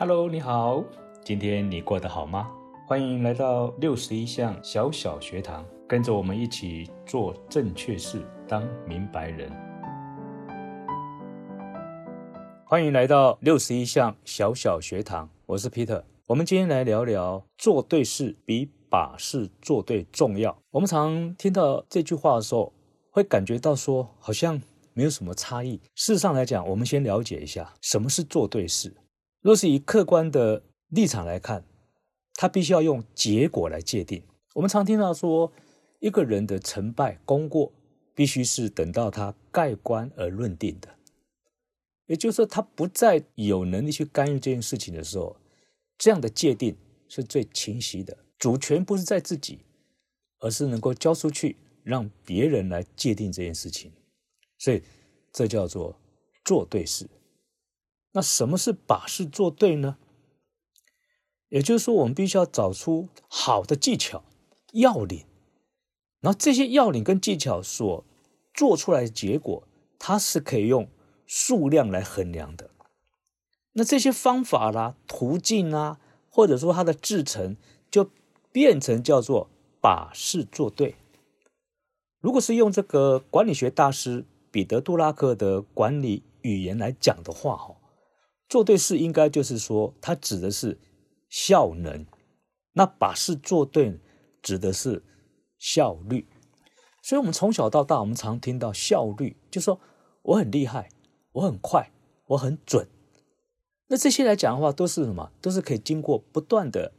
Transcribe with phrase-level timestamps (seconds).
[0.00, 0.82] Hello，你好，
[1.22, 2.50] 今天你过得好吗？
[2.86, 9.52] 欢迎来到六十一项小小学堂，跟着我们一起做正确事，当明白人。
[12.64, 16.02] 欢迎来到六十一项小小学堂，我是 Peter。
[16.28, 20.56] 我们今天来聊聊做对事比把事做对重要。
[20.70, 22.72] 我们常听到这句话的时候，
[23.10, 24.62] 会感觉到说好像
[24.94, 25.78] 没有什么差异。
[25.94, 28.94] 事实上来讲，我们先了解一下什么是做对事。
[29.40, 31.64] 若是以客观的立场来看，
[32.34, 34.22] 他必须要用结果来界定。
[34.54, 35.52] 我们常听到说，
[35.98, 37.72] 一个人的成败功过，
[38.14, 40.88] 必须是等到他盖棺而论定的。
[42.06, 45.36] 也就是说，他不再有能力去干预这件事情的时候，
[45.96, 46.76] 这样的界定
[47.08, 48.16] 是最清晰的。
[48.38, 49.60] 主权不是在自己，
[50.40, 53.92] 而是能够交出去，让别人来界定这件事情。
[54.58, 54.82] 所以，
[55.32, 55.96] 这叫做
[56.44, 57.08] 做对事。
[58.12, 59.96] 那什么是把事做对呢？
[61.48, 64.24] 也就是说，我们必须要找出好的技巧
[64.72, 65.26] 要领，
[66.20, 68.04] 然后这些要领跟技巧所
[68.54, 69.66] 做出来的结果，
[69.98, 70.88] 它是可以用
[71.26, 72.70] 数量来衡量的。
[73.72, 77.56] 那这些方法啦、途径啊，或者说它的制成，
[77.90, 78.10] 就
[78.52, 79.48] 变成叫做
[79.80, 80.96] 把事做对。
[82.20, 87.76] 如果是用这个管理学大师彼得·杜拉克的管理语言来讲的话，哈。
[88.50, 90.76] 做对事应该就是说，它指的是
[91.28, 92.04] 效能；
[92.72, 94.00] 那把事做对，
[94.42, 95.04] 指的是
[95.56, 96.26] 效率。
[97.00, 99.80] 所以，我们从小到大，我们常听到效率，就说
[100.22, 100.88] 我很厉害，
[101.34, 101.92] 我很快，
[102.26, 102.88] 我很准。
[103.86, 105.30] 那这些来讲的话，都是什么？
[105.40, 106.92] 都是可以经过不断的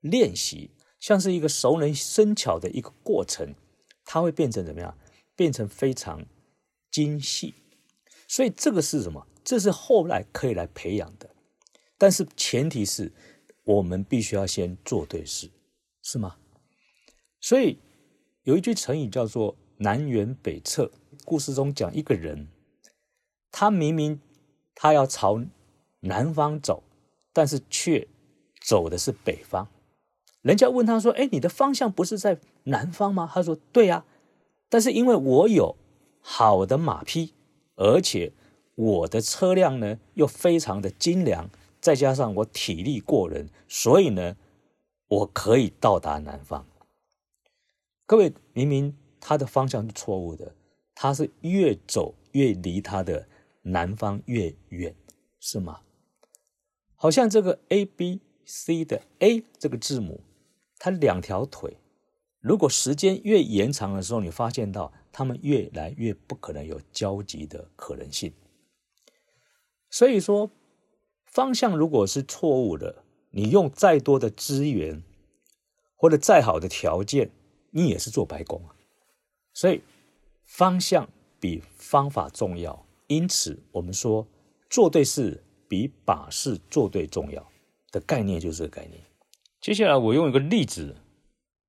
[0.00, 3.54] 练习，像是一个熟能生巧的一个过程，
[4.06, 4.96] 它会变成怎么样？
[5.34, 6.24] 变成非常
[6.90, 7.54] 精细。
[8.26, 9.26] 所以，这个是什么？
[9.46, 11.30] 这是后来可以来培养的，
[11.96, 13.12] 但是前提是
[13.62, 15.48] 我们必须要先做对事，
[16.02, 16.34] 是吗？
[17.40, 17.78] 所以
[18.42, 20.90] 有一句成语叫做“南辕北辙”。
[21.24, 22.48] 故事中讲一个人，
[23.52, 24.20] 他明明
[24.74, 25.40] 他要朝
[26.00, 26.82] 南方走，
[27.32, 28.08] 但是却
[28.60, 29.68] 走的是北方。
[30.42, 34.04] 人家问他说：“哎，你的方向不是在南方吗？”他说：“对呀，
[34.68, 35.76] 但是因为我有
[36.20, 37.34] 好的马匹，
[37.76, 38.32] 而且。”
[38.76, 41.50] 我的车辆呢又非常的精良，
[41.80, 44.36] 再加上我体力过人，所以呢，
[45.08, 46.66] 我可以到达南方。
[48.06, 50.54] 各位，明明他的方向是错误的，
[50.94, 53.26] 他是越走越离他的
[53.62, 54.94] 南方越远，
[55.40, 55.80] 是吗？
[56.94, 60.20] 好像这个 A B C 的 A 这个字母，
[60.78, 61.78] 它两条腿，
[62.40, 68.32] 如果时间越延长的时候，你发现到他们越来越不可能有交集的可能性。
[69.90, 70.50] 所以说，
[71.24, 75.02] 方向如果是错误的，你用再多的资源
[75.94, 77.30] 或者再好的条件，
[77.70, 78.74] 你也是做白工啊。
[79.54, 79.80] 所以，
[80.44, 81.08] 方向
[81.40, 82.86] 比方法重要。
[83.06, 84.26] 因此，我们说
[84.68, 87.48] 做对事比把事做对重要
[87.92, 89.00] 的概念就是这个概念。
[89.60, 90.96] 接下来，我用一个例子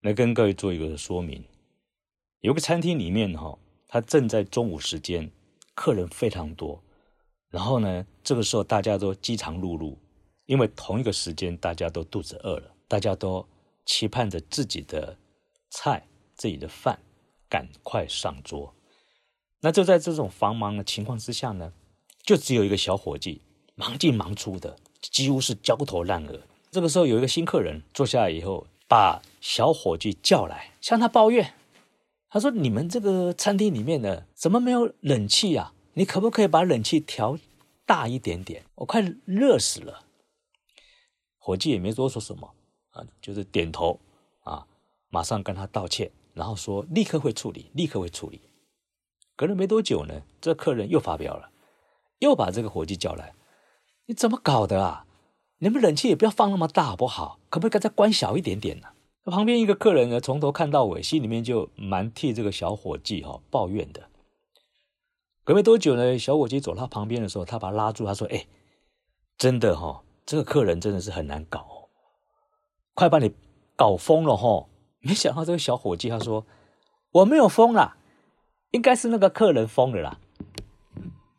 [0.00, 1.44] 来跟各位做一个说明。
[2.40, 5.30] 有个餐厅里面哈，它正在中午时间，
[5.74, 6.82] 客人非常多。
[7.56, 9.96] 然后呢，这个时候大家都饥肠辘辘，
[10.44, 13.48] 因为同一个时间大家都肚子饿了，大家都
[13.86, 15.16] 期盼着自己的
[15.70, 16.98] 菜、自己的饭
[17.48, 18.74] 赶快上桌。
[19.62, 21.72] 那就在这种繁忙的情况之下呢，
[22.22, 23.40] 就只有一个小伙计
[23.74, 26.42] 忙进忙出的，几乎是焦头烂额。
[26.70, 31.54] 这个时候有一个新客人坐下来以后，把小伙计叫来，向他抱怨，
[32.28, 37.38] 他说：“你们这个餐厅里面呢，怎么没有冷气呀？”你可不可以把冷气调
[37.86, 38.64] 大一点点？
[38.74, 40.02] 我快热死了。
[41.38, 42.52] 伙计也没多说什么
[42.90, 44.00] 啊，就是点头
[44.42, 44.66] 啊，
[45.08, 48.40] 马上跟他道歉，然后说立刻会处理，立刻会处理。
[49.36, 51.50] 隔了没多久呢，这客人又发飙了，
[52.18, 53.34] 又把这个伙计叫来，
[54.06, 55.06] 你怎么搞的啊？
[55.58, 57.38] 你们冷气也不要放那么大好不好？
[57.48, 58.88] 可不可以再关小一点点呢？
[59.24, 64.08] 旁边一个客人呢，从头看到尾，心里面就蛮替这个小伙计哈抱怨的。
[65.46, 68.48] 隔没多久呢，小伙计走到他旁边的时候，他把他拉住，他说：“哎，
[69.38, 71.88] 真的哈，这个客人真的是很难搞，
[72.94, 73.32] 快把你
[73.76, 74.66] 搞疯了哈！”
[74.98, 76.44] 没想到这个小伙计他说
[77.12, 77.96] ：“我没有疯啦，
[78.72, 80.18] 应该是那个客人疯了啦。”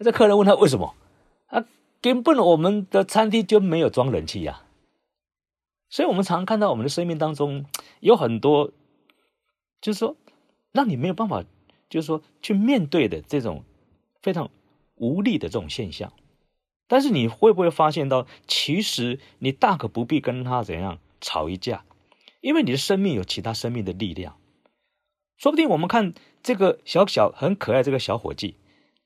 [0.00, 0.94] 这客人问他为什么？
[1.46, 1.64] 啊，
[2.02, 4.64] 根本我们的餐厅就没有装冷气呀。
[5.88, 7.64] 所以，我们常看到我们的生命当中
[8.00, 8.70] 有很多，
[9.80, 10.14] 就是说
[10.72, 11.42] 让你没有办法，
[11.88, 13.64] 就是说去面对的这种。
[14.24, 14.50] 非常
[14.94, 16.14] 无力的这种现象，
[16.86, 21.84] 但是你会不会发现到，其实你大可不必跟他怎样吵一架，
[22.40, 24.38] 因为你的生命有其他生命的力量。
[25.36, 28.56] 说不定我们看这个小小很可爱这个小伙计，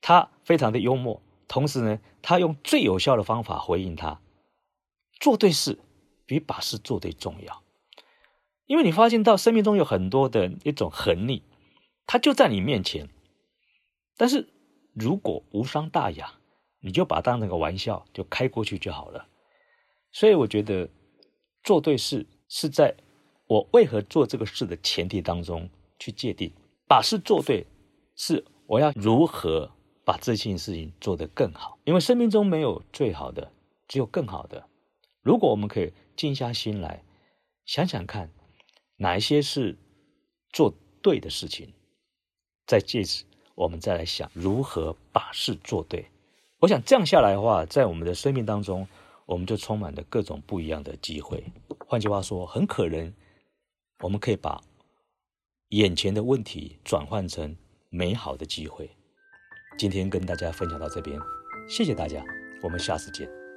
[0.01, 4.21] 他非常的幽默，同时呢，他用最有效的方法回应他，
[5.19, 5.81] 做对事
[6.27, 7.65] 比把事做对重要。
[8.67, 11.43] 因为你发现到生命中有很多的一种横逆，
[12.07, 13.09] 它就在你面前，
[14.17, 14.49] 但是
[14.99, 16.35] 如果无伤大雅，
[16.81, 19.29] 你就把它当成个玩笑，就开过去就好了。
[20.13, 20.89] 所以我觉得
[21.63, 22.95] 做对事是在
[23.47, 25.69] 我为何做这个事的前提当中
[25.99, 26.53] 去界定，
[26.87, 27.67] 把事做对
[28.17, 29.71] 是我要如何
[30.05, 31.79] 把这件事情做得更好。
[31.85, 33.53] 因为生命中没有最好的，
[33.87, 34.69] 只有更好的。
[35.23, 37.03] 如果我们可以静下心来
[37.65, 38.31] 想想看。
[39.01, 39.79] 哪一些是
[40.53, 41.73] 做对的事情，
[42.67, 43.25] 在借此
[43.59, 46.07] 我们再来想如何把事做对。
[46.61, 48.87] 我想这样下来的话，在我们的生命当中，
[49.27, 51.43] 我们就充满了各种不一样的机会。
[51.85, 53.13] 换句话说，很可能
[53.99, 54.61] 我们可以把
[55.71, 57.57] 眼前的问题转换成
[57.91, 58.89] 美好的机会。
[59.77, 61.19] 今天跟大家分享到这边，
[61.69, 62.25] 谢谢大家，
[62.63, 63.48] 我们下次见。